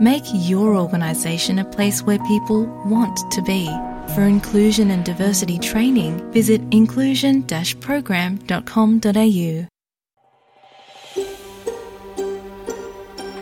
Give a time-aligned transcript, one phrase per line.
[0.00, 3.68] Make your organisation a place where people want to be.
[4.16, 9.52] For inclusion and diversity training, visit inclusion-program.com.au.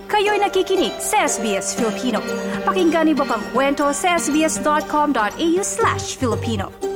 [0.09, 2.19] Kayo'y nakikinig sa SBS Filipino.
[2.67, 6.88] Pakinggan niyo pa ang kwento sa sbs.com.au slash Filipino.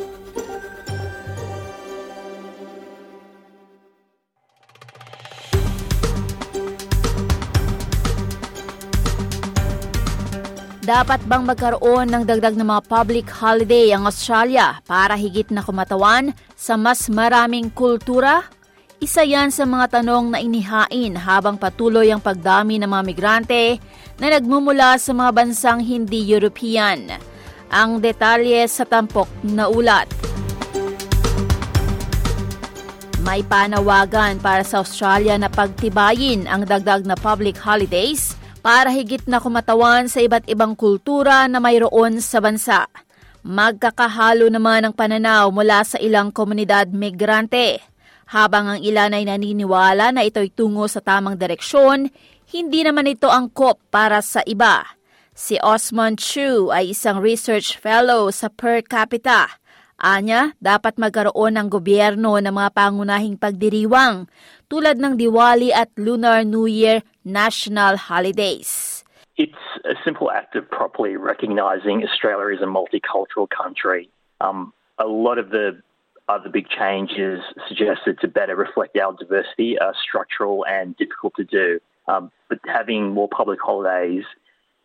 [10.82, 16.34] Dapat bang magkaroon ng dagdag na mga public holiday ang Australia para higit na kumatawan
[16.58, 18.42] sa mas maraming kultura?
[18.98, 23.78] Isa yan sa mga tanong na inihain habang patuloy ang pagdami ng mga migrante
[24.18, 27.14] na nagmumula sa mga bansang hindi European.
[27.70, 30.10] Ang detalye sa tampok na ulat.
[33.22, 39.42] May panawagan para sa Australia na pagtibayin ang dagdag na public holidays para higit na
[39.42, 42.86] kumatawan sa iba't ibang kultura na mayroon sa bansa.
[43.42, 47.82] Magkakahalo naman ang pananaw mula sa ilang komunidad migrante.
[48.30, 52.06] Habang ang ilan ay naniniwala na ito'y tungo sa tamang direksyon,
[52.54, 54.86] hindi naman ito angkop para sa iba.
[55.34, 59.50] Si Osmond Chu ay isang research fellow sa Per Capita.
[59.98, 64.30] Anya, dapat magkaroon ng gobyerno ng mga pangunahing pagdiriwang
[64.70, 69.04] tulad ng Diwali at Lunar New Year national holidays.
[69.36, 69.52] It's
[69.84, 74.10] a simple act of properly recognising Australia as a multicultural country.
[74.40, 75.80] Um, a lot of the
[76.28, 81.80] other big changes suggested to better reflect our diversity are structural and difficult to do.
[82.08, 84.24] Um, but having more public holidays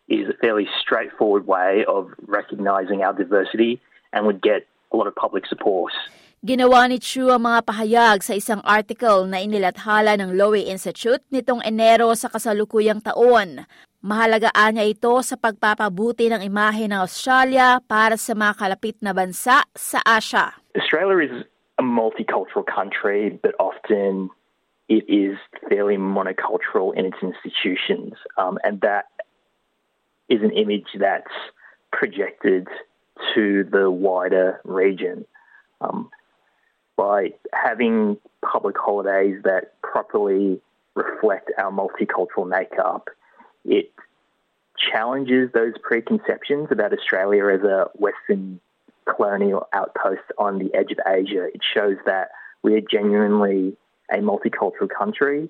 [0.08, 3.80] is a fairly straightforward way of recognising our diversity
[4.12, 5.92] and would get a lot of public support.
[6.38, 11.58] Ginawa ni Chu ang mga pahayag sa isang article na inilathala ng Lowy Institute nitong
[11.66, 13.66] Enero sa kasalukuyang taon.
[14.06, 19.66] Mahalagaan niya ito sa pagpapabuti ng imahe ng Australia para sa mga kalapit na bansa
[19.74, 20.54] sa Asia.
[20.78, 21.34] Australia is
[21.74, 24.30] a multicultural country, but often
[24.86, 25.34] it is
[25.66, 29.10] fairly monocultural in its institutions, um, and that
[30.30, 31.34] is an image that's
[31.90, 32.70] projected
[33.34, 35.26] to the wider region.
[35.82, 36.14] Um,
[36.98, 40.60] by having public holidays that properly
[40.96, 43.08] reflect our multicultural makeup,
[43.64, 43.92] it
[44.92, 48.60] challenges those preconceptions about Australia as a Western
[49.06, 51.44] colonial outpost on the edge of Asia.
[51.46, 52.30] It shows that
[52.62, 53.76] we are genuinely
[54.10, 55.48] a multicultural country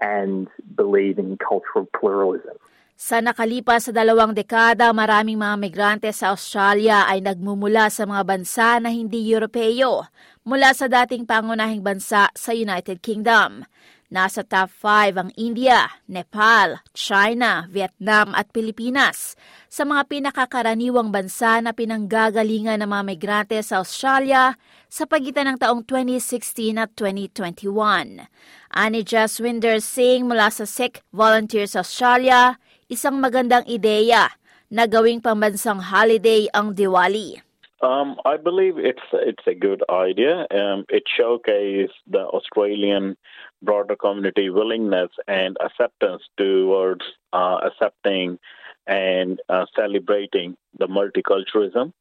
[0.00, 0.46] and
[0.76, 2.56] believe in cultural pluralism.
[2.94, 8.78] Sa nakalipas sa dalawang dekada, maraming mga migrante sa Australia ay nagmumula sa mga bansa
[8.78, 10.06] na hindi Europeo,
[10.46, 13.66] mula sa dating pangunahing bansa sa United Kingdom.
[14.14, 19.34] Nasa top 5 ang India, Nepal, China, Vietnam at Pilipinas
[19.66, 24.54] sa mga pinakakaraniwang bansa na pinanggagalingan ng mga migrante sa Australia
[24.86, 28.30] sa pagitan ng taong 2016 at 2021.
[28.70, 32.54] Ani Jaswinder Singh mula sa Sikh Volunteers Australia,
[32.94, 34.30] isang magandang ideya
[34.70, 37.42] na gawing pambansang holiday ang Diwali.
[37.82, 40.46] Um, I believe it's it's a good idea.
[40.54, 43.18] Um, it showcases the Australian
[43.60, 47.02] broader community willingness and acceptance towards
[47.34, 48.38] uh, accepting
[48.86, 51.92] and uh, celebrating the multiculturalism.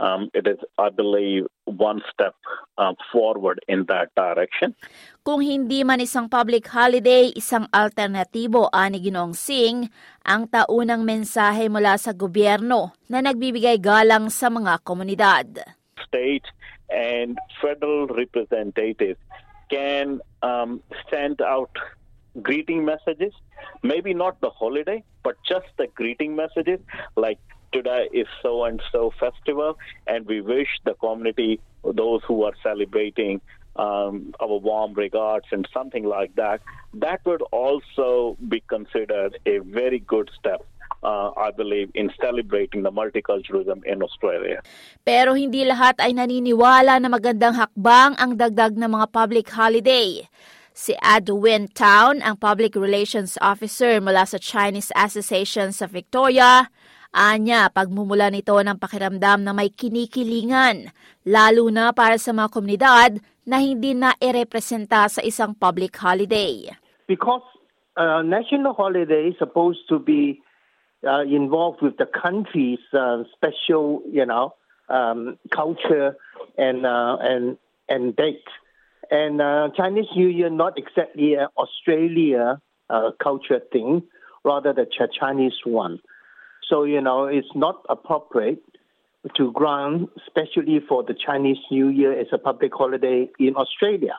[0.00, 2.34] Um, it is, I believe, one step
[2.78, 4.74] uh, forward in that direction.
[5.22, 9.86] Kung hindi man isang public holiday, isang alternatibo ani Ginoong Singh
[10.26, 15.46] ang taunang mensahe mula sa gobyerno na nagbibigay galang sa mga komunidad.
[16.02, 16.46] State
[16.90, 19.20] and federal representatives
[19.70, 21.70] can um, send out
[22.42, 23.32] greeting messages,
[23.82, 26.80] maybe not the holiday, but just the greeting messages
[27.16, 27.38] like
[27.72, 33.40] today is so and so festival, and we wish the community, those who are celebrating,
[33.76, 36.60] um, our warm regards and something like that.
[36.94, 40.64] That would also be considered a very good step
[41.02, 44.62] uh, I believe, in celebrating the multiculturalism in Australia.
[45.02, 50.24] Pero hindi lahat ay naniniwala na magandang hakbang ang dagdag ng mga public holiday.
[50.72, 56.72] Si Adwin Town, ang Public Relations Officer mula sa Chinese Association sa Victoria,
[57.12, 60.88] Anya, pagmumula nito ng pakiramdam na may kinikilingan,
[61.28, 66.72] lalo na para sa mga komunidad na hindi na irepresenta sa isang public holiday.
[67.04, 67.44] Because
[68.00, 70.40] uh, national holiday is supposed to be
[71.04, 74.56] uh, involved with the country's uh, special, you know,
[74.88, 76.16] um, culture
[76.56, 77.60] and uh, and
[77.92, 78.48] and date.
[79.12, 82.56] And uh, Chinese New Year not exactly an Australia
[82.88, 84.00] uh, culture thing,
[84.48, 86.00] rather the Chinese one.
[86.72, 88.64] So, you know, it's not appropriate
[89.36, 94.16] to grant, especially for the Chinese New Year as a public holiday in Australia,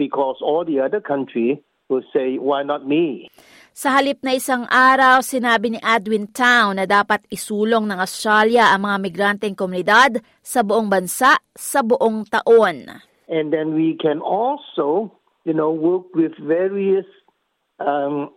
[0.00, 1.60] because all the other countries
[1.92, 3.28] will say, why not me?
[3.76, 8.88] Sa halip na isang araw, sinabi ni Edwin Town na dapat isulong ng Australia ang
[8.88, 12.88] mga migranteng komunidad sa buong bansa sa buong taon.
[13.28, 15.12] And then we can also,
[15.44, 17.04] you know, work with various
[17.84, 18.32] um,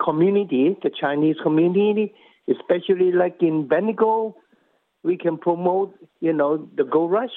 [0.00, 2.16] community, the Chinese community,
[2.48, 4.36] especially like in Bendigo,
[5.02, 7.30] we can promote, you know, the gold Rush,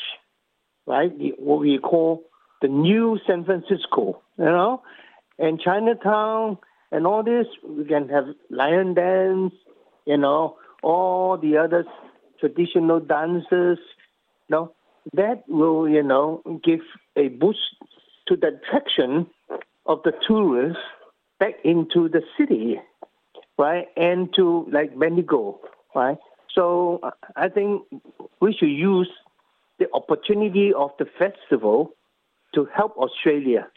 [0.86, 1.12] right?
[1.38, 2.24] What we call
[2.62, 4.81] the new San Francisco, you know,
[5.38, 6.57] and Chinatown
[6.92, 7.48] and all this.
[7.68, 9.54] We can have lion dance,
[10.06, 11.86] you know, all the other
[12.39, 13.80] traditional dances,
[14.48, 14.74] you know,
[15.13, 16.81] that will, you know, give
[17.15, 17.60] a boost
[18.27, 19.27] to the attraction
[19.86, 20.81] of the tourists
[21.39, 22.80] back into the city
[23.57, 25.59] right, and to like Bendigo,
[25.95, 26.18] right?
[26.54, 27.01] So
[27.36, 27.83] I think
[28.42, 29.09] we should use
[29.80, 31.94] the opportunity of the festival
[32.56, 33.68] to help Australia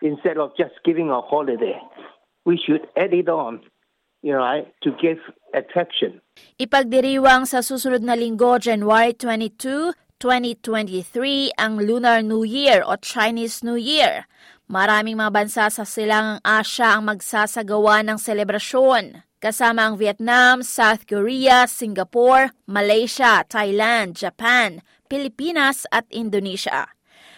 [0.00, 1.76] instead of just giving a holiday.
[2.44, 3.60] We should add it on,
[4.22, 5.18] you know, right, to give
[5.52, 6.20] attraction.
[6.60, 9.92] Ipagdiriwang sa susunod na linggo, January 22,
[10.22, 14.28] 2023, ang Lunar New Year o Chinese New Year.
[14.70, 21.68] Maraming mga bansa sa silangang Asya ang magsasagawa ng selebrasyon, kasama ang Vietnam, South Korea,
[21.68, 26.88] Singapore, Malaysia, Thailand, Japan, Pilipinas at Indonesia.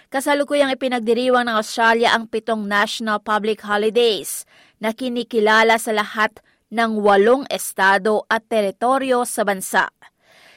[0.07, 4.47] Kasalukuyang ipinagdiriwang ng Australia ang pitong national public holidays
[4.79, 6.39] na kinikilala sa lahat
[6.71, 9.96] ng walong estado at teritoryo sa bansa.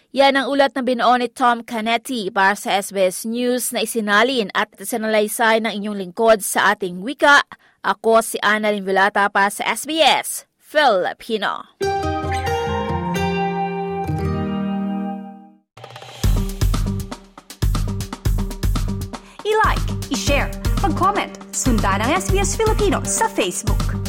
[0.09, 4.73] Yan ang ulat na binuo ni Tom Canetti para sa SBS News na isinalin at
[4.73, 7.45] sinalaysay ng inyong lingkod sa ating wika.
[7.85, 11.77] Ako si Annalyn Vilata para sa SBS Filipino.
[19.45, 20.49] I-like, i-share,
[20.81, 24.08] mag-comment, sundan ang SBS Filipino sa Facebook.